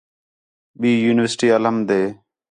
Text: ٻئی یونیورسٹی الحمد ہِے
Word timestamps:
ٻئی 0.79 0.89
یونیورسٹی 1.05 1.47
الحمد 1.57 1.87
ہِے 1.97 2.03